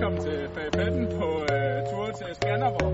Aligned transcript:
velkommen 0.00 0.22
til 0.22 0.48
Fagefatten 0.54 1.06
på 1.06 1.28
øh, 1.52 1.86
tur 1.90 2.06
til 2.18 2.34
Skanderborg. 2.34 2.92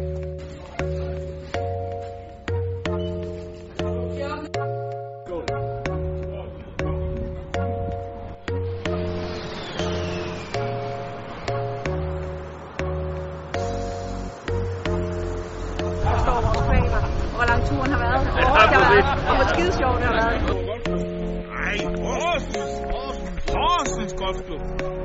Der 16.02 16.18
står 16.24 16.36
og 16.36 16.64
hvor 17.34 17.46
lang 17.50 17.66
turen 17.66 17.90
har 17.92 17.98
været. 17.98 18.26
Hvor 18.26 18.48
hårdt 18.52 18.70
det 18.70 18.78
har 18.82 18.92
været, 18.94 19.28
og 19.28 19.36
hvor 19.36 19.46
skide 19.54 19.72
sjovt 19.72 19.96
det 20.00 20.06
har 20.10 20.16
været. 20.22 20.38
Nej, 21.54 21.76
Horsens, 22.04 22.74
Horsens, 22.92 23.52
Horsens 23.54 24.14
Golfklub. 24.20 24.96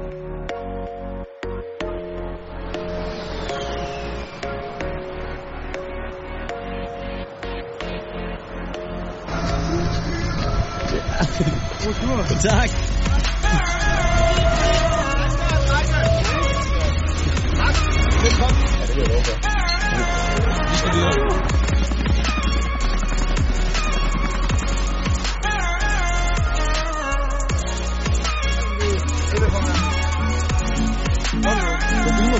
tak. 12.42 12.70
Velkommen. 18.24 18.62
Ja, 18.80 18.86
det 18.86 18.94
bliver 18.94 19.08
lov 19.08 19.24
for. 19.24 19.36
Vi 20.70 20.78
skal 20.78 20.94
videre. 20.94 21.62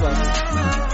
Bak. 0.02 0.91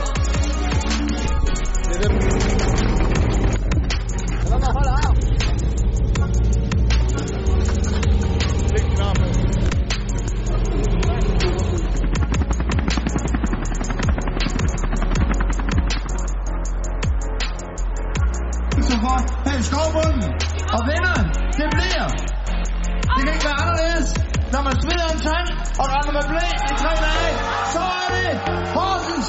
Hans 18.88 19.66
Skovbunden. 19.66 20.24
Og 20.76 20.82
vinderen, 20.88 21.28
det 21.60 21.68
bliver... 21.76 22.08
Det 23.16 23.22
kan 23.26 23.34
ikke 23.34 23.46
være 23.50 23.60
anderledes. 23.64 24.10
Når 24.54 24.62
man 24.68 24.76
smider 24.82 25.08
en 25.16 25.20
tand 25.28 25.48
og 25.82 25.86
render 25.94 26.14
med 26.18 26.26
blæ 26.32 26.48
i 26.72 26.74
tre 26.82 26.94
dage, 27.06 27.34
så 27.74 27.82
er 28.02 28.08
det 28.16 28.32
Horsens. 28.76 29.28